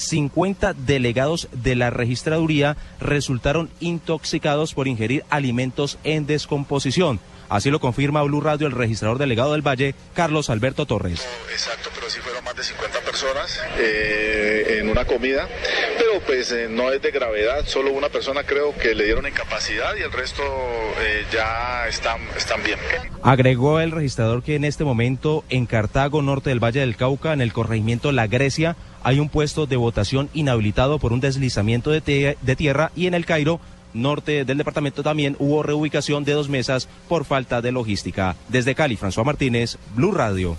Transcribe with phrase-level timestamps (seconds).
[0.00, 7.20] 50 delegados de la registraduría resultaron intoxicados por ingerir alimentos en descomposición.
[7.48, 11.26] Así lo confirma Blue Radio el registrador delegado del Valle, Carlos Alberto Torres.
[11.52, 15.48] exacto, pero sí fueron más de 50 personas eh, en una comida,
[16.26, 20.02] pues eh, no es de gravedad, solo una persona creo que le dieron incapacidad y
[20.02, 20.42] el resto
[21.00, 22.78] eh, ya están, están bien.
[23.22, 27.40] Agregó el registrador que en este momento en Cartago, norte del Valle del Cauca, en
[27.40, 32.56] el corregimiento La Grecia, hay un puesto de votación inhabilitado por un deslizamiento de, de
[32.56, 33.60] tierra y en el Cairo
[33.94, 38.36] norte del departamento también hubo reubicación de dos mesas por falta de logística.
[38.48, 40.56] Desde Cali, François Martínez, Blue Radio.